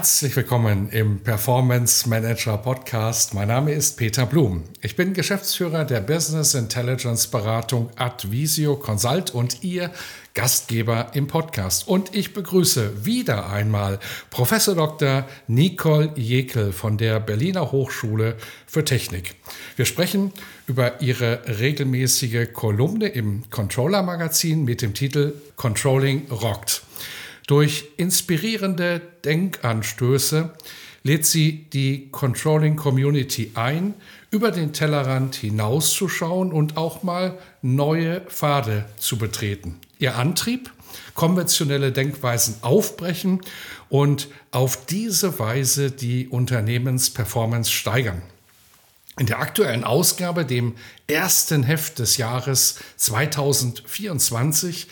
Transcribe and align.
Herzlich 0.00 0.34
willkommen 0.34 0.88
im 0.88 1.18
Performance 1.18 2.08
Manager 2.08 2.56
Podcast. 2.56 3.34
Mein 3.34 3.48
Name 3.48 3.72
ist 3.72 3.98
Peter 3.98 4.24
Blum. 4.24 4.64
Ich 4.80 4.96
bin 4.96 5.12
Geschäftsführer 5.12 5.84
der 5.84 6.00
Business 6.00 6.54
Intelligence 6.54 7.26
Beratung 7.26 7.90
Advisio 7.96 8.76
Consult 8.76 9.32
und 9.32 9.62
Ihr 9.62 9.90
Gastgeber 10.32 11.10
im 11.12 11.26
Podcast. 11.26 11.86
Und 11.86 12.14
ich 12.14 12.32
begrüße 12.32 13.04
wieder 13.04 13.50
einmal 13.50 13.98
Professor 14.30 14.74
Dr. 14.74 15.26
Nicole 15.48 16.12
Jekel 16.16 16.72
von 16.72 16.96
der 16.96 17.20
Berliner 17.20 17.70
Hochschule 17.70 18.36
für 18.66 18.86
Technik. 18.86 19.34
Wir 19.76 19.84
sprechen 19.84 20.32
über 20.66 21.02
ihre 21.02 21.42
regelmäßige 21.60 22.54
Kolumne 22.54 23.08
im 23.08 23.50
Controller 23.50 24.02
Magazin 24.02 24.64
mit 24.64 24.80
dem 24.80 24.94
Titel 24.94 25.34
Controlling 25.56 26.26
Rockt. 26.30 26.84
Durch 27.50 27.88
inspirierende 27.96 29.00
Denkanstöße 29.24 30.50
lädt 31.02 31.26
sie 31.26 31.66
die 31.72 32.08
Controlling 32.12 32.76
Community 32.76 33.50
ein, 33.56 33.94
über 34.30 34.52
den 34.52 34.72
Tellerrand 34.72 35.34
hinauszuschauen 35.34 36.52
und 36.52 36.76
auch 36.76 37.02
mal 37.02 37.36
neue 37.60 38.20
Pfade 38.20 38.84
zu 38.98 39.18
betreten. 39.18 39.80
Ihr 39.98 40.14
Antrieb? 40.14 40.70
Konventionelle 41.14 41.90
Denkweisen 41.90 42.54
aufbrechen 42.62 43.40
und 43.88 44.28
auf 44.52 44.86
diese 44.86 45.40
Weise 45.40 45.90
die 45.90 46.28
Unternehmensperformance 46.28 47.72
steigern. 47.72 48.22
In 49.18 49.26
der 49.26 49.40
aktuellen 49.40 49.82
Ausgabe, 49.82 50.46
dem 50.46 50.76
ersten 51.08 51.64
Heft 51.64 51.98
des 51.98 52.16
Jahres 52.16 52.76
2024, 52.96 54.86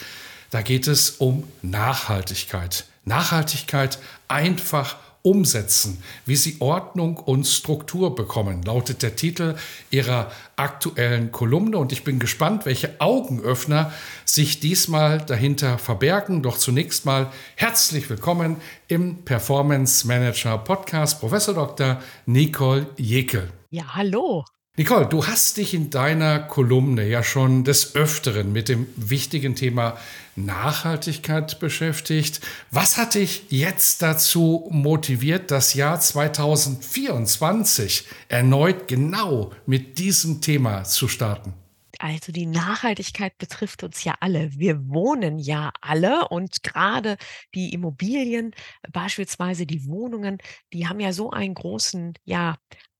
da 0.50 0.62
geht 0.62 0.86
es 0.86 1.10
um 1.10 1.44
Nachhaltigkeit. 1.62 2.84
Nachhaltigkeit 3.04 3.98
einfach 4.28 4.96
umsetzen, 5.22 6.02
wie 6.26 6.36
sie 6.36 6.56
Ordnung 6.60 7.16
und 7.16 7.46
Struktur 7.46 8.14
bekommen, 8.14 8.62
lautet 8.62 9.02
der 9.02 9.16
Titel 9.16 9.56
ihrer 9.90 10.30
aktuellen 10.56 11.32
Kolumne. 11.32 11.76
Und 11.78 11.92
ich 11.92 12.04
bin 12.04 12.18
gespannt, 12.18 12.66
welche 12.66 13.00
Augenöffner 13.00 13.92
sich 14.24 14.60
diesmal 14.60 15.18
dahinter 15.18 15.78
verbergen. 15.78 16.42
Doch 16.42 16.56
zunächst 16.56 17.04
mal 17.04 17.30
herzlich 17.56 18.08
willkommen 18.08 18.56
im 18.86 19.24
Performance 19.24 20.06
Manager 20.06 20.56
Podcast, 20.58 21.20
Professor 21.20 21.54
Dr. 21.54 22.00
Nicole 22.26 22.86
Jekel. 22.96 23.50
Ja, 23.70 23.94
hallo. 23.94 24.44
Nicole, 24.78 25.06
du 25.06 25.26
hast 25.26 25.56
dich 25.56 25.74
in 25.74 25.90
deiner 25.90 26.38
Kolumne 26.38 27.04
ja 27.04 27.24
schon 27.24 27.64
des 27.64 27.96
Öfteren 27.96 28.52
mit 28.52 28.68
dem 28.68 28.86
wichtigen 28.94 29.56
Thema 29.56 29.98
Nachhaltigkeit 30.36 31.58
beschäftigt. 31.58 32.40
Was 32.70 32.96
hat 32.96 33.16
dich 33.16 33.46
jetzt 33.48 34.02
dazu 34.02 34.68
motiviert, 34.70 35.50
das 35.50 35.74
Jahr 35.74 35.98
2024 35.98 38.06
erneut 38.28 38.86
genau 38.86 39.50
mit 39.66 39.98
diesem 39.98 40.40
Thema 40.42 40.84
zu 40.84 41.08
starten? 41.08 41.54
Also 41.98 42.30
die 42.30 42.46
Nachhaltigkeit 42.46 43.36
betrifft 43.38 43.82
uns 43.82 44.04
ja 44.04 44.14
alle. 44.20 44.56
Wir 44.56 44.88
wohnen 44.88 45.40
ja 45.40 45.72
alle 45.80 46.28
und 46.28 46.62
gerade 46.62 47.16
die 47.52 47.72
Immobilien, 47.72 48.52
beispielsweise 48.92 49.66
die 49.66 49.84
Wohnungen, 49.86 50.38
die 50.72 50.86
haben 50.86 51.00
ja 51.00 51.12
so 51.12 51.32
einen 51.32 51.54
großen 51.54 52.14
ja, 52.24 52.54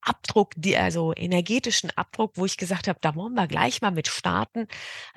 Abdruck, 0.09 0.53
die, 0.57 0.77
also 0.77 1.13
energetischen 1.15 1.91
Abdruck, 1.97 2.33
wo 2.35 2.47
ich 2.47 2.57
gesagt 2.57 2.89
habe, 2.89 2.99
da 3.01 3.15
wollen 3.15 3.35
wir 3.35 3.47
gleich 3.47 3.83
mal 3.83 3.91
mit 3.91 4.09
starten. 4.09 4.67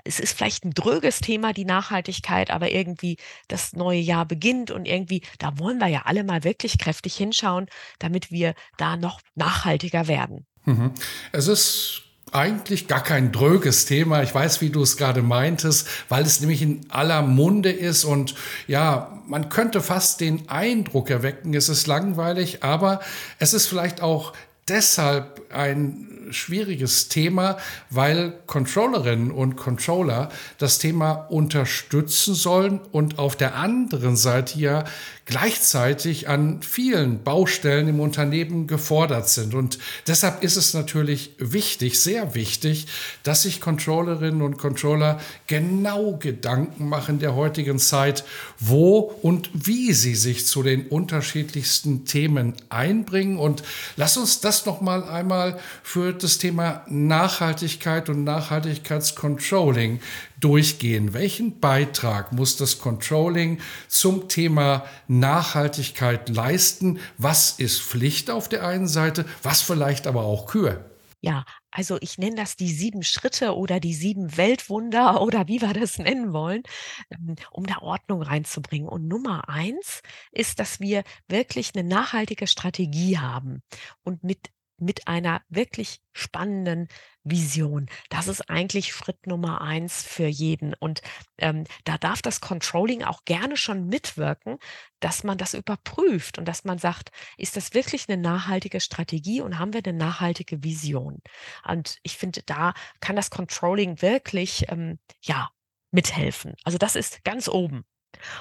Es 0.04 0.20
ist 0.20 0.38
vielleicht 0.38 0.66
ein 0.66 0.74
dröges 0.74 1.20
Thema, 1.20 1.54
die 1.54 1.66
Nachhaltigkeit, 1.66 2.52
aber 2.52 2.72
irgendwie 2.72 3.18
das 3.48 3.74
neue 3.74 4.00
Jahr 4.00 4.26
beginnt 4.26 4.72
und 4.72 4.86
irgendwie, 4.86 5.22
da 5.40 5.58
wollen 5.58 5.80
wir 5.80 5.88
ja 5.88 6.04
alle 6.06 6.24
mal 6.24 6.44
wirklich 6.44 6.78
kräftig 6.78 7.16
hinschauen, 7.16 7.68
damit 8.00 8.32
wir 8.32 8.54
da 8.78 8.98
noch 8.98 9.22
nachhaltiger 9.36 10.08
werden. 10.08 10.46
Mhm. 10.66 10.92
Es 11.32 11.48
ist 11.48 12.04
eigentlich 12.32 12.88
gar 12.88 13.04
kein 13.04 13.32
dröges 13.32 13.86
Thema. 13.86 14.24
Ich 14.24 14.34
weiß, 14.34 14.62
wie 14.62 14.70
du 14.70 14.82
es 14.82 14.96
gerade 14.96 15.22
meintest, 15.22 15.88
weil 16.08 16.24
es 16.24 16.40
nämlich 16.40 16.62
in 16.62 16.86
aller 16.90 17.22
Munde 17.22 17.72
ist 17.72 18.06
und 18.06 18.36
ja, 18.68 19.22
man 19.28 19.50
könnte 19.50 19.82
fast 19.82 20.22
den 20.22 20.48
Eindruck 20.50 21.10
erwecken, 21.10 21.54
es 21.54 21.68
ist 21.68 21.88
langweilig, 21.88 22.64
aber 22.64 23.02
es 23.40 23.54
ist 23.54 23.68
vielleicht 23.68 24.02
auch 24.02 24.34
deshalb 24.68 25.42
ein 25.52 26.12
schwieriges 26.32 27.10
Thema, 27.10 27.58
weil 27.90 28.34
Controllerinnen 28.48 29.32
und 29.32 29.56
Controller 29.56 30.30
das 30.58 30.80
Thema 30.80 31.14
unterstützen 31.30 32.36
sollen 32.36 32.80
und 32.92 33.20
auf 33.20 33.36
der 33.36 33.56
anderen 33.56 34.16
Seite 34.16 34.60
ja 34.60 34.86
gleichzeitig 35.26 36.28
an 36.28 36.62
vielen 36.62 37.24
Baustellen 37.24 37.88
im 37.88 38.00
Unternehmen 38.02 38.68
gefordert 38.68 39.30
sind. 39.30 39.54
Und 39.54 39.80
deshalb 40.08 40.44
ist 40.44 40.58
es 40.58 40.74
natürlich 40.74 41.36
wichtig, 41.38 42.02
sehr 42.02 42.36
wichtig, 42.36 42.88
dass 43.24 43.44
sich 43.44 43.62
Controllerinnen 43.62 44.42
und 44.42 44.58
Controller 44.58 45.22
genau 45.48 46.18
Gedanken 46.18 46.90
machen 46.90 47.20
der 47.20 47.34
heutigen 47.36 47.80
Zeit, 47.80 48.26
wo 48.60 49.00
und 49.22 49.50
wie 49.54 49.94
sie 49.94 50.16
sich 50.16 50.46
zu 50.46 50.64
den 50.64 50.88
unterschiedlichsten 50.88 52.04
Themen 52.04 52.54
einbringen. 52.68 53.38
Und 53.38 53.64
lass 53.96 54.18
uns 54.18 54.42
das 54.42 54.51
noch 54.66 54.82
mal 54.82 55.04
einmal 55.04 55.60
für 55.84 56.14
das 56.14 56.38
Thema 56.38 56.84
Nachhaltigkeit 56.88 58.10
und 58.10 58.24
Nachhaltigkeitscontrolling 58.24 60.02
durchgehen. 60.40 61.14
Welchen 61.14 61.60
Beitrag 61.60 62.34
muss 62.34 62.58
das 62.58 62.80
Controlling 62.80 63.60
zum 63.88 64.28
Thema 64.28 64.86
Nachhaltigkeit 65.08 66.30
leisten? 66.30 67.00
Was 67.18 67.52
ist 67.52 67.82
Pflicht 67.82 68.30
auf 68.30 68.50
der 68.50 68.66
einen 68.66 68.88
Seite, 68.88 69.26
was 69.44 69.62
vielleicht 69.62 70.08
aber 70.08 70.24
auch 70.24 70.48
Kür? 70.48 70.86
Ja, 71.22 71.46
also 71.72 71.98
ich 72.02 72.18
nenne 72.18 72.36
das 72.36 72.56
die 72.56 72.72
sieben 72.72 73.02
Schritte 73.04 73.56
oder 73.56 73.80
die 73.80 73.94
sieben 73.94 74.38
Weltwunder 74.38 75.22
oder 75.22 75.48
wie 75.48 75.62
wir 75.62 75.74
das 75.74 75.98
nennen 75.98 76.34
wollen, 76.34 76.64
ähm, 77.10 77.36
um 77.52 77.66
da 77.66 77.80
Ordnung 77.80 78.22
reinzubringen. 78.22 78.90
Und 78.90 79.08
Nummer 79.08 79.50
eins 79.50 80.02
ist, 80.32 80.60
dass 80.60 80.80
wir 80.80 81.04
wirklich 81.28 81.72
eine 81.74 81.88
nachhaltige 81.88 82.48
Strategie 82.48 83.18
haben 83.18 83.62
und 84.04 84.24
mit 84.24 84.52
mit 84.82 85.08
einer 85.08 85.44
wirklich 85.48 86.02
spannenden 86.12 86.88
Vision. 87.24 87.88
Das 88.10 88.28
ist 88.28 88.50
eigentlich 88.50 88.94
Schritt 88.94 89.28
Nummer 89.28 89.62
eins 89.62 90.04
für 90.04 90.28
jeden. 90.28 90.74
Und 90.74 91.02
ähm, 91.38 91.66
da 91.84 91.98
darf 91.98 92.22
das 92.22 92.42
Controlling 92.42 93.04
auch 93.04 93.26
gerne 93.26 93.58
schon 93.58 93.88
mitwirken, 93.88 94.58
dass 95.00 95.24
man 95.24 95.38
das 95.38 95.54
überprüft 95.54 96.38
und 96.38 96.46
dass 96.46 96.64
man 96.64 96.78
sagt, 96.78 97.12
ist 97.38 97.58
das 97.58 97.74
wirklich 97.74 98.08
eine 98.10 98.22
nachhaltige 98.22 98.80
Strategie 98.80 99.42
und 99.42 99.60
haben 99.60 99.74
wir 99.74 99.82
eine 99.86 99.98
nachhaltige 99.98 100.64
Vision? 100.64 101.22
Und 101.68 101.98
ich 102.04 102.18
finde, 102.18 102.42
da 102.46 102.74
kann 103.00 103.16
das 103.16 103.30
Controlling 103.30 104.02
wirklich 104.02 104.66
ähm, 104.70 105.00
ja 105.22 105.50
mithelfen. 105.92 106.56
Also 106.64 106.78
das 106.78 106.96
ist 106.96 107.24
ganz 107.24 107.48
oben. 107.48 107.86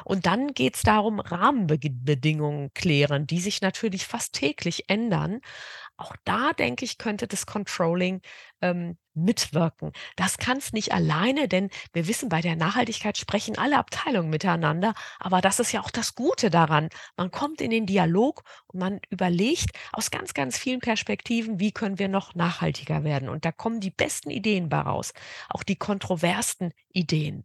Und 0.05 0.27
dann 0.27 0.55
geht 0.55 0.77
es 0.77 0.83
darum, 0.83 1.21
Rahmenbedingungen 1.21 2.73
klären, 2.75 3.27
die 3.27 3.41
sich 3.41 3.61
natürlich 3.61 4.07
fast 4.07 4.35
täglich 4.35 4.89
ändern. 4.89 5.41
Auch 5.97 6.17
da, 6.25 6.53
denke 6.55 6.85
ich, 6.85 6.97
könnte 6.99 7.27
das 7.27 7.45
Controlling 7.45 8.23
ähm, 8.63 8.97
mitwirken. 9.15 9.93
Das 10.17 10.39
kann 10.39 10.59
es 10.59 10.73
nicht 10.73 10.93
alleine, 10.93 11.49
denn 11.49 11.69
wir 11.93 12.09
wissen, 12.09 12.29
bei 12.29 12.41
der 12.41 12.57
Nachhaltigkeit 12.57 13.19
sprechen 13.19 13.59
alle 13.59 13.77
Abteilungen 13.79 14.31
miteinander. 14.31 14.95
Aber 15.19 15.41
das 15.43 15.61
ist 15.61 15.73
ja 15.73 15.83
auch 15.83 15.91
das 15.91 16.15
Gute 16.15 16.51
daran. 16.51 16.89
Man 17.17 17.31
kommt 17.31 17.61
in 17.61 17.71
den 17.71 17.87
Dialog 17.87 18.45
und 18.69 18.81
man 18.81 19.01
überlegt 19.11 19.77
aus 19.93 20.11
ganz, 20.11 20.33
ganz 20.33 20.57
vielen 20.59 20.81
Perspektiven, 20.81 21.61
wie 21.61 21.73
können 21.73 21.99
wir 21.99 22.09
noch 22.09 22.35
nachhaltiger 22.35 23.05
werden. 23.05 23.29
Und 23.29 23.45
da 23.45 23.53
kommen 23.53 23.81
die 23.81 23.91
besten 23.91 24.31
Ideen 24.31 24.69
bei 24.69 24.81
raus, 24.81 25.13
auch 25.49 25.63
die 25.63 25.77
kontroversten 25.77 26.73
Ideen. 26.93 27.45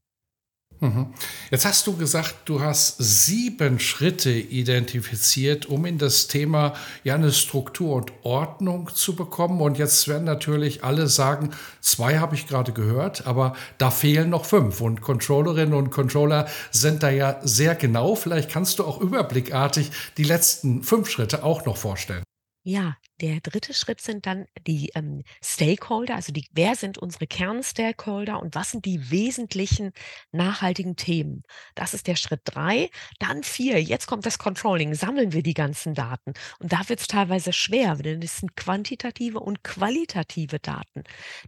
Mhm. 0.80 1.14
Jetzt 1.52 1.66
hast 1.66 1.88
du 1.88 1.96
gesagt, 1.96 2.36
du 2.46 2.62
hast 2.62 2.98
sieben 3.00 3.80
Schritte 3.80 4.32
identifiziert, 4.32 5.66
um 5.68 5.86
in 5.86 5.98
das 5.98 6.28
Thema 6.28 6.74
ja 7.04 7.16
eine 7.16 7.32
Struktur 7.32 7.96
und 7.96 8.12
Ordnung 8.24 8.90
zu 8.94 9.16
bekommen. 9.16 9.62
Und 9.62 9.78
jetzt 9.78 10.08
werden 10.08 10.26
natürlich 10.26 10.84
alle 10.84 11.08
sagen, 11.08 11.52
zwei 11.82 12.20
habe 12.20 12.36
ich 12.36 12.48
gerade 12.48 12.74
gehört, 12.74 13.26
aber 13.26 13.56
da 13.78 13.92
fehlen 13.92 14.30
noch 14.30 14.46
fünf. 14.46 14.82
Und 14.82 15.02
Controllerinnen 15.02 15.74
und 15.74 15.92
Controller 15.92 16.48
sind 16.72 17.04
da 17.04 17.10
ja 17.10 17.40
sehr 17.44 17.76
genau. 17.76 18.16
Vielleicht 18.16 18.50
kannst 18.50 18.80
du 18.80 18.84
auch 18.84 19.00
überblickartig 19.00 19.92
die 20.18 20.24
letzten 20.24 20.84
fünf 20.84 21.10
Schritte 21.10 21.44
auch 21.44 21.66
noch 21.66 21.78
vorstellen. 21.78 22.24
Ja, 22.68 22.98
der 23.22 23.40
dritte 23.40 23.74
Schritt 23.74 24.02
sind 24.02 24.26
dann 24.26 24.46
die 24.68 24.92
ähm, 24.96 25.24
Stakeholder, 25.44 26.16
also 26.16 26.34
die, 26.34 26.48
wer 26.52 26.76
sind 26.76 26.98
unsere 26.98 27.28
Kernstakeholder 27.28 28.42
und 28.42 28.56
was 28.56 28.72
sind 28.72 28.86
die 28.86 29.10
wesentlichen 29.10 29.92
nachhaltigen 30.32 30.96
Themen? 30.96 31.44
Das 31.76 31.94
ist 31.94 32.08
der 32.08 32.16
Schritt 32.16 32.42
drei. 32.44 32.90
Dann 33.20 33.44
vier, 33.44 33.82
jetzt 33.82 34.08
kommt 34.08 34.26
das 34.26 34.38
Controlling, 34.38 34.94
sammeln 34.96 35.32
wir 35.32 35.44
die 35.44 35.54
ganzen 35.54 35.94
Daten. 35.94 36.34
Und 36.60 36.74
da 36.74 36.90
wird 36.90 37.00
es 37.00 37.08
teilweise 37.08 37.54
schwer, 37.54 37.96
denn 37.96 38.22
es 38.22 38.38
sind 38.38 38.56
quantitative 38.56 39.40
und 39.40 39.64
qualitative 39.64 40.60
Daten. 40.60 41.04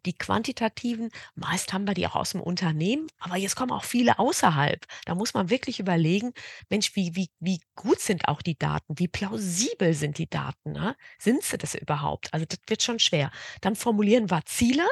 Die 0.06 0.14
quantitativen, 0.14 1.10
meist 1.36 1.74
haben 1.74 1.86
wir 1.86 1.94
die 1.94 2.08
auch 2.08 2.16
aus 2.16 2.32
dem 2.32 2.42
Unternehmen, 2.42 3.08
aber 3.20 3.38
jetzt 3.38 3.56
kommen 3.56 3.72
auch 3.72 3.84
viele 3.84 4.20
außerhalb. 4.20 4.86
Da 5.06 5.16
muss 5.16 5.34
man 5.34 5.50
wirklich 5.50 5.80
überlegen, 5.80 6.32
Mensch, 6.70 6.96
wie, 6.96 7.16
wie, 7.16 7.30
wie 7.40 7.60
gut 7.76 8.00
sind 8.00 8.28
auch 8.28 8.42
die 8.42 8.58
Daten? 8.58 8.98
Wie 8.98 9.08
plausibel 9.08 9.94
sind 9.94 10.18
die 10.18 10.30
Daten? 10.30 10.72
Ne? 10.72 10.96
Sind 11.20 11.44
sie 11.66 11.78
das 11.78 11.82
überhaupt? 11.82 12.34
Also 12.34 12.46
das 12.46 12.60
wird 12.68 12.84
schon 12.84 13.00
schwer. 13.00 13.32
Dann 13.62 13.76
formulieren 13.76 14.30
wir 14.30 14.42
Ziele 14.46 14.88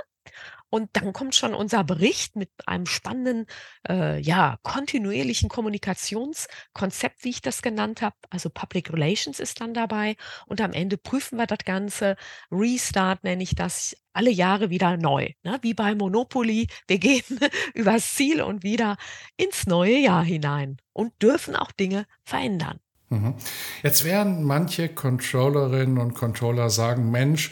und 0.69 0.89
dann 0.93 1.13
kommt 1.13 1.35
schon 1.35 1.53
unser 1.53 1.83
Bericht 1.85 2.35
mit 2.35 2.49
einem 2.65 2.85
spannenden, 2.85 3.45
äh, 3.87 4.19
ja, 4.19 4.57
kontinuierlichen 4.63 5.47
Kommunikationskonzept, 5.47 7.23
wie 7.23 7.29
ich 7.29 7.41
das 7.41 7.61
genannt 7.61 8.01
habe. 8.01 8.15
Also 8.29 8.49
Public 8.49 8.91
Relations 8.91 9.39
ist 9.39 9.61
dann 9.61 9.73
dabei. 9.73 10.17
Und 10.47 10.59
am 10.61 10.73
Ende 10.73 10.97
prüfen 10.97 11.37
wir 11.37 11.47
das 11.47 11.59
Ganze. 11.65 12.17
Restart 12.51 13.23
nenne 13.23 13.43
ich 13.43 13.55
das 13.55 13.95
alle 14.11 14.31
Jahre 14.31 14.69
wieder 14.69 14.97
neu. 14.97 15.29
Ne? 15.43 15.59
Wie 15.61 15.73
bei 15.73 15.95
Monopoly. 15.95 16.67
Wir 16.87 16.99
gehen 16.99 17.23
übers 17.73 18.13
Ziel 18.13 18.41
und 18.41 18.63
wieder 18.63 18.97
ins 19.37 19.67
neue 19.67 19.97
Jahr 19.99 20.25
hinein 20.25 20.77
und 20.93 21.13
dürfen 21.21 21.55
auch 21.55 21.71
Dinge 21.71 22.05
verändern. 22.25 22.79
Mhm. 23.09 23.35
Jetzt 23.83 24.03
werden 24.03 24.43
manche 24.43 24.89
Controllerinnen 24.89 25.97
und 25.97 26.15
Controller 26.15 26.69
sagen, 26.69 27.11
Mensch, 27.11 27.51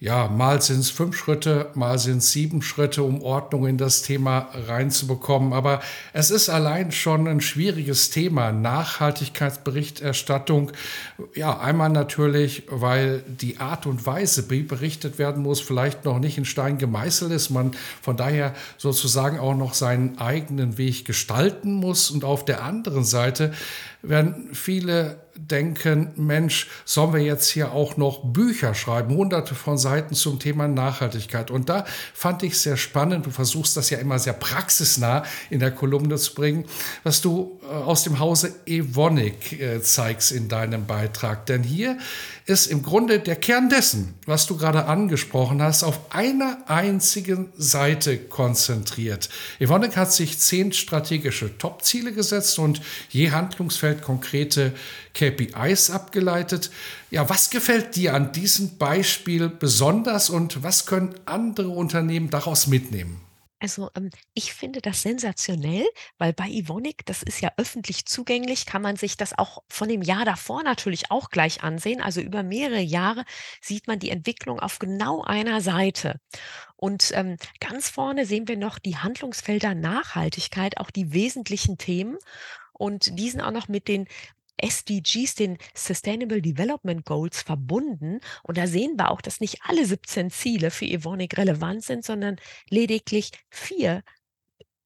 ja, 0.00 0.26
mal 0.28 0.60
sind 0.60 0.80
es 0.80 0.90
fünf 0.90 1.16
Schritte, 1.16 1.70
mal 1.74 1.98
sind 1.98 2.18
es 2.18 2.32
sieben 2.32 2.62
Schritte, 2.62 3.04
um 3.04 3.22
Ordnung 3.22 3.66
in 3.66 3.78
das 3.78 4.02
Thema 4.02 4.50
reinzubekommen. 4.66 5.54
Aber 5.54 5.80
es 6.12 6.30
ist 6.30 6.50
allein 6.50 6.92
schon 6.92 7.26
ein 7.26 7.40
schwieriges 7.40 8.10
Thema, 8.10 8.52
Nachhaltigkeitsberichterstattung. 8.52 10.72
Ja, 11.34 11.58
einmal 11.58 11.88
natürlich, 11.88 12.64
weil 12.68 13.22
die 13.26 13.56
Art 13.58 13.86
und 13.86 14.04
Weise, 14.04 14.50
wie 14.50 14.62
berichtet 14.62 15.18
werden 15.18 15.42
muss, 15.42 15.60
vielleicht 15.60 16.04
noch 16.04 16.18
nicht 16.18 16.36
in 16.36 16.44
Stein 16.44 16.76
gemeißelt 16.76 17.32
ist. 17.32 17.48
Man 17.50 17.70
von 18.02 18.18
daher 18.18 18.52
sozusagen 18.76 19.38
auch 19.38 19.56
noch 19.56 19.74
seinen 19.74 20.18
eigenen 20.18 20.76
Weg 20.76 21.06
gestalten 21.06 21.72
muss. 21.72 22.10
Und 22.10 22.24
auf 22.24 22.44
der 22.44 22.62
anderen 22.62 23.04
Seite 23.04 23.54
werden 24.02 24.50
viele 24.52 25.23
denken, 25.36 26.12
Mensch, 26.16 26.68
sollen 26.84 27.12
wir 27.12 27.20
jetzt 27.20 27.48
hier 27.50 27.72
auch 27.72 27.96
noch 27.96 28.24
Bücher 28.24 28.74
schreiben, 28.74 29.14
hunderte 29.14 29.54
von 29.54 29.78
Seiten 29.78 30.14
zum 30.14 30.38
Thema 30.38 30.68
Nachhaltigkeit. 30.68 31.50
Und 31.50 31.68
da 31.68 31.84
fand 32.14 32.42
ich 32.42 32.58
sehr 32.58 32.76
spannend, 32.76 33.26
du 33.26 33.30
versuchst 33.30 33.76
das 33.76 33.90
ja 33.90 33.98
immer 33.98 34.18
sehr 34.18 34.32
praxisnah 34.32 35.24
in 35.50 35.60
der 35.60 35.70
Kolumne 35.70 36.16
zu 36.16 36.34
bringen, 36.34 36.64
was 37.02 37.20
du 37.20 37.60
äh, 37.62 37.66
aus 37.66 38.04
dem 38.04 38.18
Hause 38.18 38.54
Evonik 38.66 39.60
äh, 39.60 39.82
zeigst 39.82 40.32
in 40.32 40.48
deinem 40.48 40.86
Beitrag. 40.86 41.46
Denn 41.46 41.62
hier 41.62 41.98
ist 42.46 42.66
im 42.66 42.82
Grunde 42.82 43.20
der 43.20 43.36
Kern 43.36 43.70
dessen, 43.70 44.14
was 44.26 44.46
du 44.46 44.56
gerade 44.56 44.84
angesprochen 44.86 45.62
hast, 45.62 45.82
auf 45.82 45.98
einer 46.12 46.58
einzigen 46.66 47.52
Seite 47.56 48.18
konzentriert. 48.18 49.30
Evonik 49.58 49.96
hat 49.96 50.12
sich 50.12 50.38
zehn 50.38 50.72
strategische 50.72 51.56
Top-Ziele 51.56 52.12
gesetzt 52.12 52.58
und 52.58 52.82
je 53.08 53.30
Handlungsfeld 53.30 54.02
konkrete 54.02 54.72
KPIs 55.30 55.90
abgeleitet. 55.90 56.70
Ja, 57.10 57.28
was 57.28 57.50
gefällt 57.50 57.96
dir 57.96 58.14
an 58.14 58.32
diesem 58.32 58.78
Beispiel 58.78 59.48
besonders 59.48 60.30
und 60.30 60.62
was 60.62 60.86
können 60.86 61.14
andere 61.26 61.68
Unternehmen 61.68 62.30
daraus 62.30 62.66
mitnehmen? 62.66 63.20
Also 63.60 63.90
ähm, 63.96 64.10
ich 64.34 64.52
finde 64.52 64.82
das 64.82 65.00
sensationell, 65.00 65.86
weil 66.18 66.34
bei 66.34 66.50
Evonik, 66.50 67.06
das 67.06 67.22
ist 67.22 67.40
ja 67.40 67.50
öffentlich 67.56 68.04
zugänglich, 68.04 68.66
kann 68.66 68.82
man 68.82 68.96
sich 68.96 69.16
das 69.16 69.38
auch 69.38 69.62
von 69.70 69.88
dem 69.88 70.02
Jahr 70.02 70.26
davor 70.26 70.62
natürlich 70.62 71.10
auch 71.10 71.30
gleich 71.30 71.62
ansehen. 71.62 72.02
Also 72.02 72.20
über 72.20 72.42
mehrere 72.42 72.80
Jahre 72.80 73.24
sieht 73.62 73.86
man 73.86 73.98
die 73.98 74.10
Entwicklung 74.10 74.60
auf 74.60 74.78
genau 74.78 75.22
einer 75.22 75.62
Seite. 75.62 76.20
Und 76.76 77.12
ähm, 77.14 77.38
ganz 77.60 77.88
vorne 77.88 78.26
sehen 78.26 78.48
wir 78.48 78.58
noch 78.58 78.78
die 78.78 78.98
Handlungsfelder 78.98 79.74
Nachhaltigkeit, 79.74 80.76
auch 80.76 80.90
die 80.90 81.14
wesentlichen 81.14 81.78
Themen. 81.78 82.18
Und 82.74 83.18
die 83.18 83.30
sind 83.30 83.40
auch 83.40 83.52
noch 83.52 83.68
mit 83.68 83.88
den 83.88 84.08
SDGs, 84.56 85.34
den 85.34 85.58
Sustainable 85.74 86.42
Development 86.42 87.04
Goals, 87.04 87.42
verbunden. 87.42 88.20
Und 88.42 88.58
da 88.58 88.66
sehen 88.66 88.96
wir 88.96 89.10
auch, 89.10 89.20
dass 89.20 89.40
nicht 89.40 89.58
alle 89.62 89.84
17 89.84 90.30
Ziele 90.30 90.70
für 90.70 90.86
Evonik 90.86 91.36
relevant 91.36 91.84
sind, 91.84 92.04
sondern 92.04 92.36
lediglich 92.70 93.30
vier 93.50 94.02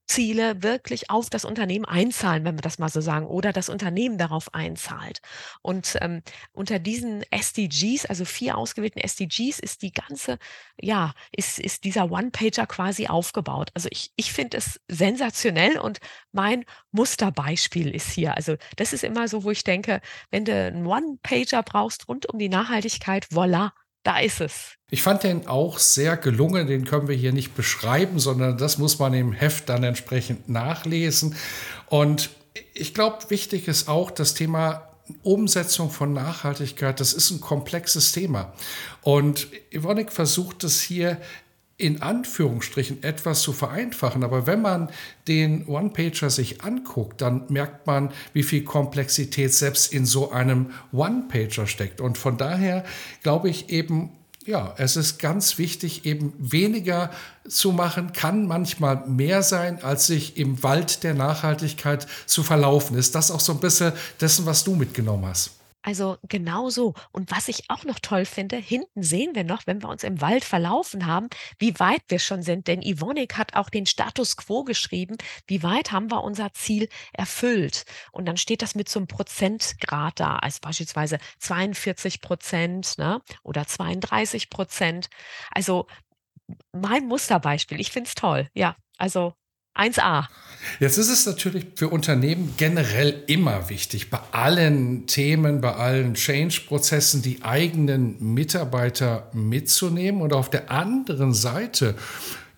Ziele 0.09 0.63
wirklich 0.63 1.11
auf 1.11 1.31
das 1.31 1.45
Unternehmen 1.45 1.85
einzahlen, 1.85 2.45
wenn 2.45 2.57
wir 2.57 2.63
das 2.63 2.79
mal 2.79 2.89
so 2.89 3.01
sagen, 3.01 3.27
oder 3.27 3.53
das 3.53 3.69
Unternehmen 3.69 4.19
darauf 4.19 4.53
einzahlt. 4.55 5.21
Und 5.63 5.97
ähm, 6.01 6.23
unter 6.53 6.79
diesen 6.79 7.23
SDGs, 7.31 8.07
also 8.07 8.25
vier 8.25 8.57
ausgewählten 8.57 9.01
SDGs, 9.01 9.59
ist 9.59 9.83
die 9.83 9.93
ganze, 9.93 10.39
ja, 10.81 11.13
ist, 11.31 11.59
ist 11.59 11.85
dieser 11.85 12.11
One-Pager 12.11 12.67
quasi 12.67 13.07
aufgebaut. 13.07 13.71
Also 13.75 13.89
ich, 13.93 14.13
ich 14.17 14.33
finde 14.33 14.57
es 14.57 14.81
sensationell 14.89 15.79
und 15.79 15.99
mein 16.33 16.65
Musterbeispiel 16.91 17.95
ist 17.95 18.11
hier. 18.11 18.35
Also 18.37 18.57
das 18.77 18.93
ist 18.93 19.05
immer 19.05 19.29
so, 19.29 19.45
wo 19.45 19.51
ich 19.51 19.63
denke, 19.63 20.01
wenn 20.31 20.45
du 20.45 20.55
einen 20.55 20.87
One-Pager 20.87 21.63
brauchst 21.63 22.09
rund 22.09 22.27
um 22.27 22.39
die 22.39 22.49
Nachhaltigkeit, 22.49 23.27
voilà, 23.27 23.73
da 24.09 24.21
ist 24.21 24.41
es. 24.41 24.73
Ich 24.91 25.03
fand 25.03 25.23
den 25.23 25.47
auch 25.47 25.79
sehr 25.79 26.17
gelungen. 26.17 26.67
Den 26.67 26.87
können 26.87 27.09
wir 27.09 27.15
hier 27.15 27.33
nicht 27.33 27.55
beschreiben, 27.55 28.19
sondern 28.19 28.57
das 28.57 28.79
muss 28.79 28.99
man 28.99 29.13
im 29.13 29.33
Heft 29.33 29.69
dann 29.69 29.85
entsprechend 29.85 30.49
nachlesen. 30.49 31.37
Und 31.87 32.31
ich 32.73 32.95
glaube, 32.95 33.19
wichtig 33.29 33.69
ist 33.69 33.87
auch 33.87 34.11
das 34.11 34.33
Thema 34.33 34.89
Umsetzung 35.23 35.91
von 35.91 36.15
Nachhaltigkeit. 36.15 37.01
Das 37.01 37.13
ist 37.13 37.31
ein 37.31 37.41
komplexes 37.41 38.13
Thema. 38.13 38.55
Und 39.03 39.49
Ivonik 39.71 40.11
versucht 40.11 40.65
es 40.65 40.81
hier 40.81 41.19
in 41.79 42.03
Anführungsstrichen 42.03 43.05
etwas 43.05 43.41
zu 43.43 43.53
vereinfachen. 43.53 44.25
Aber 44.25 44.49
wenn 44.49 44.61
man 44.61 44.91
den 45.29 45.67
One-Pager 45.67 46.29
sich 46.29 46.63
anguckt, 46.63 47.23
dann 47.23 47.45
merkt 47.49 47.87
man, 47.87 48.11
wie 48.33 48.43
viel 48.43 48.65
Komplexität 48.65 49.55
selbst 49.55 49.93
in 49.93 50.05
so 50.05 50.33
einem 50.33 50.73
One-Pager 50.93 51.69
steckt. 51.69 52.01
Und 52.01 52.19
von 52.19 52.37
daher 52.37 52.85
glaube 53.23 53.49
ich 53.49 53.71
eben, 53.71 54.11
ja, 54.45 54.75
es 54.77 54.97
ist 54.97 55.19
ganz 55.19 55.59
wichtig, 55.59 56.05
eben 56.05 56.33
weniger 56.39 57.11
zu 57.47 57.71
machen, 57.71 58.13
kann 58.13 58.47
manchmal 58.47 59.07
mehr 59.07 59.43
sein, 59.43 59.83
als 59.85 60.09
sich 60.09 60.37
im 60.37 60.63
Wald 60.65 61.05
der 61.05 61.15
Nachhaltigkeit 61.15 62.09
zu 62.27 62.43
verlaufen. 62.43 62.99
Ist 62.99 63.15
das 63.15 63.31
auch 63.31 63.41
so 63.41 63.53
ein 63.53 63.61
bisschen 63.61 63.93
dessen, 64.21 64.47
was 64.47 64.65
du 64.65 64.75
mitgenommen 64.75 65.27
hast? 65.27 65.53
Also 65.89 66.19
genau 66.29 66.69
so. 66.69 66.93
Und 67.13 67.31
was 67.31 67.49
ich 67.49 67.71
auch 67.71 67.85
noch 67.85 67.99
toll 67.99 68.27
finde, 68.27 68.57
hinten 68.57 69.03
sehen 69.03 69.35
wir 69.35 69.43
noch, 69.43 69.67
wenn 69.67 69.81
wir 69.81 69.89
uns 69.89 70.05
im 70.05 70.21
Wald 70.21 70.45
verlaufen 70.45 71.07
haben, 71.07 71.31
wie 71.59 71.81
weit 71.81 72.03
wir 72.09 72.19
schon 72.19 72.43
sind. 72.43 72.67
Denn 72.67 72.83
Ivonik 72.83 73.39
hat 73.39 73.57
auch 73.57 73.71
den 73.71 73.87
Status 73.87 74.37
quo 74.37 74.65
geschrieben. 74.65 75.17
Wie 75.47 75.63
weit 75.63 75.91
haben 75.91 76.11
wir 76.11 76.23
unser 76.23 76.53
Ziel 76.53 76.91
erfüllt? 77.15 77.87
Und 78.13 78.27
dann 78.27 78.37
steht 78.37 78.61
das 78.61 78.75
mit 78.75 78.91
so 78.91 78.99
einem 78.99 79.07
Prozentgrad 79.07 80.21
da, 80.21 80.37
als 80.37 80.61
beispielsweise 80.61 81.21
42 81.39 82.21
Prozent 82.21 82.99
ne? 82.99 83.23
oder 83.43 83.67
32 83.67 84.51
Prozent. 84.51 85.09
Also 85.51 85.87
mein 86.73 87.07
Musterbeispiel. 87.07 87.81
Ich 87.81 87.93
finde 87.93 88.09
es 88.09 88.15
toll. 88.15 88.51
Ja, 88.53 88.77
also 88.99 89.33
1a. 89.79 90.27
Jetzt 90.81 90.99
ist 90.99 91.09
es 91.09 91.25
natürlich 91.25 91.67
für 91.77 91.89
Unternehmen 91.89 92.55
generell 92.57 93.23
immer 93.27 93.69
wichtig, 93.69 94.11
bei 94.11 94.19
allen 94.33 95.07
Themen, 95.07 95.61
bei 95.61 95.75
allen 95.75 96.15
Change-Prozessen 96.15 97.23
die 97.23 97.43
eigenen 97.43 98.17
Mitarbeiter 98.35 99.31
mitzunehmen 99.33 100.21
und 100.21 100.33
auf 100.33 100.51
der 100.51 100.71
anderen 100.71 101.33
Seite 101.33 101.95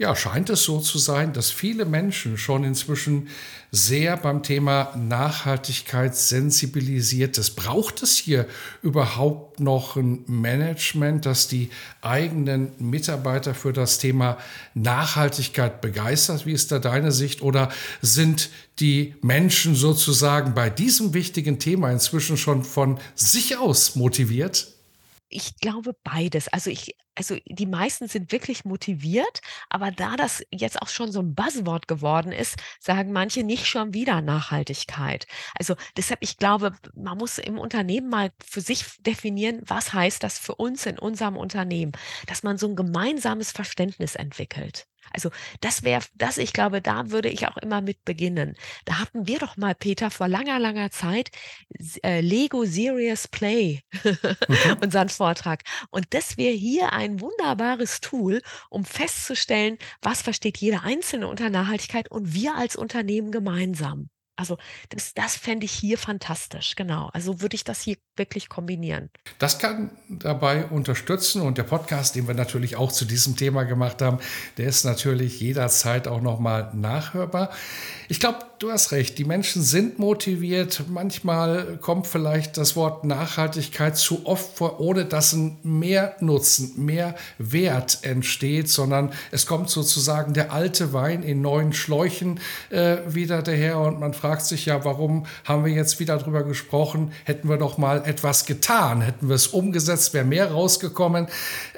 ja, 0.00 0.16
scheint 0.16 0.48
es 0.48 0.64
so 0.64 0.80
zu 0.80 0.96
sein, 0.96 1.34
dass 1.34 1.50
viele 1.50 1.84
Menschen 1.84 2.38
schon 2.38 2.64
inzwischen 2.64 3.28
sehr 3.70 4.16
beim 4.16 4.42
Thema 4.42 4.94
Nachhaltigkeit 4.96 6.16
sensibilisiert 6.16 7.36
ist. 7.36 7.50
Braucht 7.50 8.02
es 8.02 8.16
hier 8.16 8.46
überhaupt 8.80 9.60
noch 9.60 9.96
ein 9.96 10.24
Management, 10.26 11.26
das 11.26 11.48
die 11.48 11.68
eigenen 12.00 12.72
Mitarbeiter 12.78 13.54
für 13.54 13.74
das 13.74 13.98
Thema 13.98 14.38
Nachhaltigkeit 14.72 15.82
begeistert? 15.82 16.46
Wie 16.46 16.52
ist 16.52 16.72
da 16.72 16.78
deine 16.78 17.12
Sicht? 17.12 17.42
Oder 17.42 17.68
sind 18.00 18.48
die 18.78 19.16
Menschen 19.20 19.74
sozusagen 19.74 20.54
bei 20.54 20.70
diesem 20.70 21.12
wichtigen 21.12 21.58
Thema 21.58 21.92
inzwischen 21.92 22.38
schon 22.38 22.64
von 22.64 22.98
sich 23.14 23.58
aus 23.58 23.96
motiviert? 23.96 24.68
Ich 25.28 25.58
glaube 25.58 25.94
beides. 26.02 26.48
Also 26.48 26.70
ich 26.70 26.96
also 27.20 27.36
die 27.46 27.66
meisten 27.66 28.08
sind 28.08 28.32
wirklich 28.32 28.64
motiviert, 28.64 29.42
aber 29.68 29.90
da 29.90 30.16
das 30.16 30.42
jetzt 30.50 30.80
auch 30.80 30.88
schon 30.88 31.12
so 31.12 31.20
ein 31.20 31.34
Buzzword 31.34 31.86
geworden 31.86 32.32
ist, 32.32 32.56
sagen 32.78 33.12
manche 33.12 33.42
nicht 33.42 33.66
schon 33.66 33.92
wieder 33.92 34.22
Nachhaltigkeit. 34.22 35.26
Also 35.54 35.74
deshalb, 35.98 36.22
ich 36.22 36.38
glaube, 36.38 36.72
man 36.94 37.18
muss 37.18 37.36
im 37.36 37.58
Unternehmen 37.58 38.08
mal 38.08 38.32
für 38.42 38.62
sich 38.62 38.86
definieren, 39.02 39.60
was 39.66 39.92
heißt 39.92 40.22
das 40.22 40.38
für 40.38 40.54
uns 40.54 40.86
in 40.86 40.98
unserem 40.98 41.36
Unternehmen, 41.36 41.92
dass 42.26 42.42
man 42.42 42.56
so 42.56 42.66
ein 42.68 42.74
gemeinsames 42.74 43.52
Verständnis 43.52 44.14
entwickelt. 44.14 44.86
Also 45.12 45.30
das 45.60 45.82
wäre, 45.82 46.02
das, 46.14 46.38
ich 46.38 46.52
glaube, 46.52 46.80
da 46.80 47.10
würde 47.10 47.28
ich 47.28 47.46
auch 47.48 47.56
immer 47.56 47.80
mit 47.80 48.04
beginnen. 48.04 48.54
Da 48.84 48.98
hatten 48.98 49.26
wir 49.26 49.38
doch 49.38 49.56
mal, 49.56 49.74
Peter, 49.74 50.10
vor 50.10 50.28
langer, 50.28 50.58
langer 50.58 50.90
Zeit 50.90 51.30
äh, 52.02 52.20
Lego 52.20 52.64
Serious 52.64 53.28
Play, 53.28 53.82
mhm. 54.04 54.16
unseren 54.82 55.08
Vortrag. 55.08 55.62
Und 55.90 56.06
das 56.10 56.36
wäre 56.36 56.54
hier 56.54 56.92
ein 56.92 57.20
wunderbares 57.20 58.00
Tool, 58.00 58.42
um 58.68 58.84
festzustellen, 58.84 59.78
was 60.02 60.22
versteht 60.22 60.58
jeder 60.58 60.84
Einzelne 60.84 61.28
unter 61.28 61.50
Nachhaltigkeit 61.50 62.10
und 62.10 62.34
wir 62.34 62.56
als 62.56 62.76
Unternehmen 62.76 63.32
gemeinsam. 63.32 64.10
Also 64.40 64.56
das, 64.88 65.14
das 65.14 65.36
fände 65.36 65.66
ich 65.66 65.72
hier 65.72 65.98
fantastisch, 65.98 66.74
genau. 66.74 67.10
Also 67.12 67.40
würde 67.40 67.54
ich 67.54 67.62
das 67.62 67.82
hier 67.82 67.96
wirklich 68.16 68.48
kombinieren. 68.48 69.10
Das 69.38 69.58
kann 69.58 69.90
dabei 70.08 70.64
unterstützen 70.64 71.42
und 71.42 71.58
der 71.58 71.64
Podcast, 71.64 72.16
den 72.16 72.26
wir 72.26 72.34
natürlich 72.34 72.76
auch 72.76 72.90
zu 72.90 73.04
diesem 73.04 73.36
Thema 73.36 73.64
gemacht 73.64 74.00
haben, 74.00 74.18
der 74.56 74.66
ist 74.66 74.84
natürlich 74.84 75.40
jederzeit 75.40 76.08
auch 76.08 76.22
nochmal 76.22 76.70
nachhörbar. 76.74 77.50
Ich 78.08 78.18
glaube, 78.18 78.49
du 78.60 78.70
hast 78.70 78.92
recht, 78.92 79.16
die 79.16 79.24
Menschen 79.24 79.62
sind 79.62 79.98
motiviert. 79.98 80.84
Manchmal 80.88 81.78
kommt 81.80 82.06
vielleicht 82.06 82.58
das 82.58 82.76
Wort 82.76 83.04
Nachhaltigkeit 83.04 83.96
zu 83.96 84.26
oft 84.26 84.54
vor, 84.58 84.80
ohne 84.80 85.06
dass 85.06 85.32
ein 85.32 85.56
mehr 85.62 86.14
Nutzen, 86.20 86.72
mehr 86.76 87.14
Wert 87.38 88.00
entsteht, 88.02 88.68
sondern 88.68 89.12
es 89.30 89.46
kommt 89.46 89.70
sozusagen 89.70 90.34
der 90.34 90.52
alte 90.52 90.92
Wein 90.92 91.22
in 91.22 91.40
neuen 91.40 91.72
Schläuchen 91.72 92.38
äh, 92.68 92.98
wieder 93.06 93.40
daher 93.40 93.78
und 93.78 93.98
man 93.98 94.12
fragt, 94.12 94.44
sich 94.44 94.66
ja, 94.66 94.84
warum 94.84 95.24
haben 95.44 95.64
wir 95.64 95.72
jetzt 95.72 95.98
wieder 95.98 96.18
darüber 96.18 96.42
gesprochen? 96.44 97.12
Hätten 97.24 97.48
wir 97.48 97.56
doch 97.56 97.78
mal 97.78 98.02
etwas 98.04 98.44
getan, 98.44 99.00
hätten 99.00 99.28
wir 99.28 99.36
es 99.36 99.46
umgesetzt, 99.46 100.12
wäre 100.12 100.26
mehr 100.26 100.52
rausgekommen. 100.52 101.28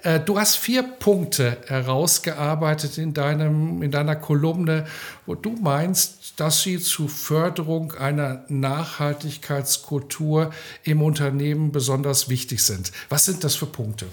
Äh, 0.03 0.19
du 0.19 0.37
hast 0.37 0.57
vier 0.57 0.83
Punkte 0.83 1.59
herausgearbeitet 1.69 2.99
in, 2.99 3.15
deinem, 3.15 3.83
in 3.83 3.93
deiner 3.93 4.17
Kolumne, 4.17 4.85
wo 5.27 5.37
du 5.37 5.53
meinst, 5.63 6.22
dass 6.37 6.63
sie 6.63 6.81
zur 6.81 7.09
Förderung 7.09 7.93
einer 7.93 8.45
Nachhaltigkeitskultur 8.49 10.53
im 10.85 11.03
Unternehmen 11.03 11.73
besonders 11.73 12.29
wichtig 12.29 12.63
sind. 12.63 12.93
Was 13.09 13.27
sind 13.27 13.45
das 13.45 13.55
für 13.55 13.67
Punkte? 13.67 14.07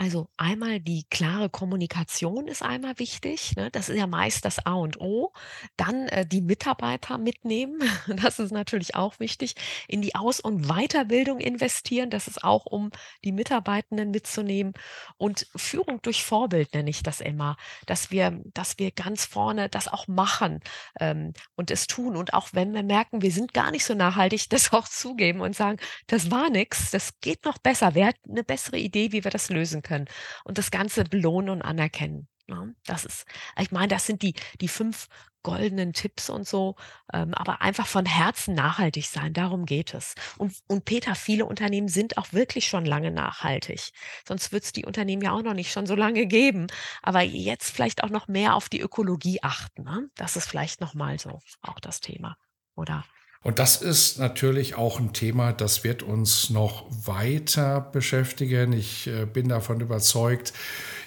Also 0.00 0.28
einmal 0.36 0.78
die 0.78 1.04
klare 1.10 1.50
Kommunikation 1.50 2.46
ist 2.46 2.62
einmal 2.62 3.00
wichtig. 3.00 3.56
Ne? 3.56 3.68
Das 3.72 3.88
ist 3.88 3.96
ja 3.96 4.06
meist 4.06 4.44
das 4.44 4.64
A 4.64 4.74
und 4.74 5.00
O. 5.00 5.32
Dann 5.76 6.06
äh, 6.06 6.24
die 6.24 6.40
Mitarbeiter 6.40 7.18
mitnehmen. 7.18 7.82
Das 8.28 8.38
ist 8.38 8.52
natürlich 8.52 8.94
auch 8.94 9.18
wichtig. 9.18 9.54
In 9.88 10.02
die 10.02 10.14
Aus- 10.14 10.40
und 10.40 10.68
Weiterbildung 10.68 11.40
investieren. 11.40 12.10
Das 12.10 12.28
ist 12.28 12.44
auch, 12.44 12.64
um 12.66 12.90
die 13.24 13.32
Mitarbeitenden 13.32 14.12
mitzunehmen. 14.12 14.72
Und 15.16 15.48
Führung 15.56 16.00
durch 16.02 16.22
Vorbild 16.22 16.74
nenne 16.74 16.90
ich 16.90 17.02
das 17.02 17.20
immer. 17.20 17.56
Dass 17.86 18.12
wir, 18.12 18.40
dass 18.54 18.78
wir 18.78 18.92
ganz 18.92 19.24
vorne 19.24 19.68
das 19.68 19.88
auch 19.88 20.06
machen 20.06 20.60
ähm, 21.00 21.32
und 21.56 21.72
es 21.72 21.88
tun. 21.88 22.16
Und 22.16 22.34
auch 22.34 22.50
wenn 22.52 22.72
wir 22.72 22.84
merken, 22.84 23.20
wir 23.22 23.32
sind 23.32 23.52
gar 23.52 23.72
nicht 23.72 23.84
so 23.84 23.94
nachhaltig, 23.94 24.48
das 24.50 24.72
auch 24.72 24.86
zugeben 24.86 25.40
und 25.40 25.56
sagen, 25.56 25.78
das 26.06 26.30
war 26.30 26.50
nichts, 26.50 26.92
das 26.92 27.18
geht 27.20 27.44
noch 27.44 27.58
besser. 27.58 27.96
Wer 27.96 28.08
hat 28.08 28.16
eine 28.28 28.44
bessere 28.44 28.78
Idee, 28.78 29.10
wie 29.10 29.24
wir 29.24 29.32
das 29.32 29.50
lösen 29.50 29.82
können? 29.82 29.87
Können 29.88 30.06
und 30.44 30.58
das 30.58 30.70
Ganze 30.70 31.04
belohnen 31.04 31.50
und 31.50 31.62
anerkennen. 31.62 32.28
Ne? 32.46 32.74
Das 32.86 33.04
ist, 33.04 33.26
ich 33.58 33.70
meine, 33.70 33.88
das 33.88 34.06
sind 34.06 34.22
die, 34.22 34.34
die 34.60 34.68
fünf 34.68 35.08
goldenen 35.42 35.92
Tipps 35.92 36.30
und 36.30 36.46
so, 36.46 36.76
ähm, 37.12 37.32
aber 37.34 37.62
einfach 37.62 37.86
von 37.86 38.04
Herzen 38.04 38.54
nachhaltig 38.54 39.06
sein, 39.06 39.32
darum 39.32 39.66
geht 39.66 39.94
es. 39.94 40.14
Und, 40.36 40.54
und 40.66 40.84
Peter, 40.84 41.14
viele 41.14 41.46
Unternehmen 41.46 41.88
sind 41.88 42.18
auch 42.18 42.32
wirklich 42.32 42.66
schon 42.66 42.84
lange 42.84 43.10
nachhaltig. 43.10 43.92
Sonst 44.26 44.52
wird 44.52 44.64
es 44.64 44.72
die 44.72 44.84
Unternehmen 44.84 45.22
ja 45.22 45.32
auch 45.32 45.42
noch 45.42 45.54
nicht 45.54 45.72
schon 45.72 45.86
so 45.86 45.94
lange 45.94 46.26
geben. 46.26 46.66
Aber 47.02 47.22
jetzt 47.22 47.70
vielleicht 47.70 48.02
auch 48.02 48.10
noch 48.10 48.28
mehr 48.28 48.54
auf 48.54 48.68
die 48.68 48.80
Ökologie 48.80 49.42
achten. 49.42 49.84
Ne? 49.84 50.10
Das 50.16 50.36
ist 50.36 50.48
vielleicht 50.48 50.80
nochmal 50.80 51.18
so 51.18 51.40
auch 51.62 51.80
das 51.80 52.00
Thema. 52.00 52.36
Oder 52.74 53.04
und 53.44 53.58
das 53.58 53.80
ist 53.80 54.18
natürlich 54.18 54.74
auch 54.74 54.98
ein 54.98 55.12
Thema, 55.12 55.52
das 55.52 55.84
wird 55.84 56.02
uns 56.02 56.50
noch 56.50 56.86
weiter 57.06 57.80
beschäftigen. 57.80 58.72
Ich 58.72 59.06
äh, 59.06 59.26
bin 59.26 59.48
davon 59.48 59.80
überzeugt, 59.80 60.52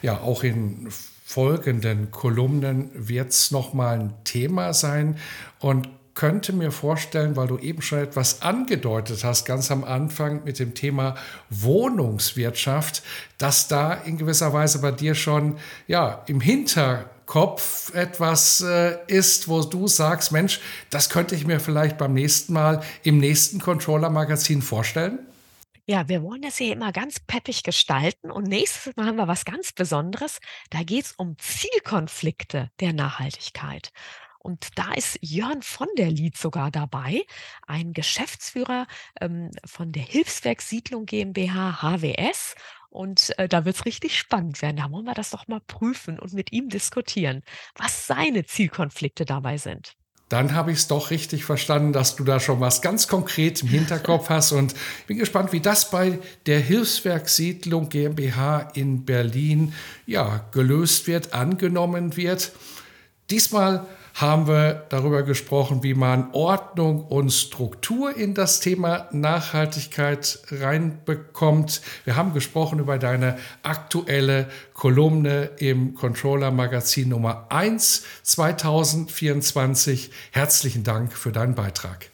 ja, 0.02 0.20
auch 0.22 0.44
in 0.44 0.88
folgenden 1.26 2.12
Kolumnen 2.12 2.90
wird 2.94 3.30
es 3.30 3.52
nochmal 3.52 4.00
ein 4.00 4.14
Thema 4.24 4.74
sein 4.74 5.18
und 5.60 5.90
könnte 6.14 6.52
mir 6.52 6.72
vorstellen, 6.72 7.36
weil 7.36 7.48
du 7.48 7.58
eben 7.58 7.82
schon 7.82 8.00
etwas 8.00 8.42
angedeutet 8.42 9.24
hast, 9.24 9.46
ganz 9.46 9.72
am 9.72 9.84
Anfang 9.84 10.44
mit 10.44 10.60
dem 10.60 10.74
Thema 10.74 11.16
Wohnungswirtschaft, 11.50 13.02
dass 13.38 13.68
da 13.68 13.94
in 13.94 14.18
gewisser 14.18 14.52
Weise 14.52 14.80
bei 14.80 14.92
dir 14.92 15.16
schon 15.16 15.58
ja 15.88 16.24
im 16.28 16.42
Hintergrund 16.42 17.21
Kopf 17.32 17.94
etwas 17.94 18.60
äh, 18.60 18.98
ist, 19.08 19.48
wo 19.48 19.62
du 19.62 19.88
sagst, 19.88 20.34
Mensch, 20.34 20.60
das 20.90 21.10
könnte 21.10 21.34
ich 21.34 21.48
mir 21.48 21.62
vielleicht 21.62 21.98
beim 21.98 22.14
nächsten 22.14 22.52
Mal 22.52 22.84
im 23.04 23.20
nächsten 23.20 23.62
Controller-Magazin 23.62 24.62
vorstellen? 24.62 25.18
Ja, 25.86 26.10
wir 26.10 26.24
wollen 26.24 26.42
das 26.42 26.58
hier 26.58 26.74
immer 26.74 26.92
ganz 26.92 27.22
peppig 27.22 27.64
gestalten 27.64 28.32
und 28.32 28.50
nächstes 28.50 28.98
Mal 28.98 29.06
haben 29.06 29.16
wir 29.16 29.30
was 29.30 29.46
ganz 29.46 29.72
Besonderes. 29.72 30.40
Da 30.72 30.84
geht 30.84 31.06
es 31.06 31.14
um 31.14 31.38
Zielkonflikte 31.38 32.70
der 32.82 32.92
Nachhaltigkeit. 32.92 33.94
Und 34.40 34.78
da 34.78 34.92
ist 34.92 35.18
Jörn 35.22 35.62
von 35.62 35.88
der 35.98 36.12
Lied 36.12 36.36
sogar 36.36 36.70
dabei, 36.70 37.24
ein 37.66 37.94
Geschäftsführer 37.94 38.88
ähm, 39.22 39.52
von 39.64 39.94
der 39.94 40.04
Hilfswerk 40.04 40.62
GmbH 41.06 41.82
HWS. 41.82 42.56
Und 42.91 43.33
äh, 43.39 43.48
da 43.48 43.65
wird 43.65 43.77
es 43.77 43.86
richtig 43.86 44.17
spannend 44.17 44.62
werden. 44.62 44.77
Da 44.77 44.91
wollen 44.91 45.05
wir 45.05 45.13
das 45.13 45.31
doch 45.31 45.48
mal 45.48 45.62
prüfen 45.62 46.19
und 46.19 46.33
mit 46.33 46.51
ihm 46.51 46.69
diskutieren, 46.69 47.41
was 47.75 48.05
seine 48.05 48.45
Zielkonflikte 48.45 49.25
dabei 49.25 49.57
sind. 49.57 49.95
Dann 50.27 50.53
habe 50.53 50.71
ich 50.71 50.79
es 50.79 50.88
doch 50.88 51.10
richtig 51.10 51.43
verstanden, 51.43 51.91
dass 51.91 52.15
du 52.15 52.24
da 52.24 52.39
schon 52.39 52.60
was 52.60 52.81
ganz 52.81 53.07
konkret 53.07 53.63
im 53.63 53.69
Hinterkopf 53.69 54.29
hast 54.29 54.51
und 54.51 54.74
bin 55.07 55.17
gespannt, 55.17 55.51
wie 55.53 55.62
das 55.62 55.89
bei 55.89 56.19
der 56.45 56.60
Hilfswerksiedlung 56.60 57.89
GmbH 57.89 58.71
in 58.74 59.03
Berlin 59.03 59.74
ja 60.05 60.45
gelöst 60.51 61.07
wird, 61.07 61.33
angenommen 61.33 62.15
wird. 62.17 62.51
Diesmal 63.29 63.86
haben 64.13 64.48
wir 64.48 64.86
darüber 64.89 65.24
gesprochen, 65.24 65.84
wie 65.84 65.94
man 65.94 66.32
Ordnung 66.34 67.06
und 67.06 67.32
Struktur 67.32 68.15
in 68.15 68.34
das 68.34 68.60
Thema 68.60 69.08
Nachhaltigkeit 69.12 70.39
reinbekommt. 70.50 71.82
Wir 72.06 72.15
haben 72.15 72.34
gesprochen 72.34 72.80
über 72.80 72.98
deine 72.98 73.38
aktuelle 73.63 74.50
Kolumne 74.74 75.51
im 75.58 75.96
Controller 75.96 76.51
Magazin 76.51 77.10
Nummer 77.10 77.48
1 77.50 78.03
2024. 78.24 80.12
Herzlichen 80.32 80.84
Dank 80.84 81.13
für 81.13 81.32
deinen 81.32 81.56
Beitrag. 81.56 82.12